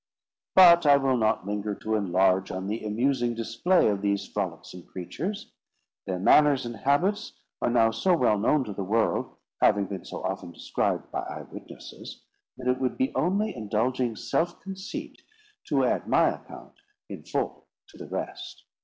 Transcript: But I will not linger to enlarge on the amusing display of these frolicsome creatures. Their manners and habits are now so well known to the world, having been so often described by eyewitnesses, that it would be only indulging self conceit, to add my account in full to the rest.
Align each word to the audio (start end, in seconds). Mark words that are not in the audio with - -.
But 0.55 0.87
I 0.87 0.97
will 0.97 1.15
not 1.15 1.45
linger 1.45 1.75
to 1.75 1.93
enlarge 1.93 2.49
on 2.49 2.65
the 2.65 2.83
amusing 2.83 3.35
display 3.35 3.87
of 3.87 4.01
these 4.01 4.27
frolicsome 4.27 4.81
creatures. 4.87 5.51
Their 6.07 6.17
manners 6.17 6.65
and 6.65 6.75
habits 6.77 7.33
are 7.61 7.69
now 7.69 7.91
so 7.91 8.17
well 8.17 8.39
known 8.39 8.63
to 8.63 8.73
the 8.73 8.83
world, 8.83 9.35
having 9.61 9.85
been 9.85 10.03
so 10.03 10.23
often 10.23 10.53
described 10.53 11.11
by 11.11 11.19
eyewitnesses, 11.21 12.23
that 12.57 12.67
it 12.67 12.81
would 12.81 12.97
be 12.97 13.13
only 13.13 13.55
indulging 13.55 14.15
self 14.15 14.59
conceit, 14.59 15.21
to 15.67 15.85
add 15.85 16.07
my 16.07 16.29
account 16.29 16.73
in 17.07 17.23
full 17.23 17.67
to 17.89 17.97
the 17.99 18.07
rest. 18.09 18.65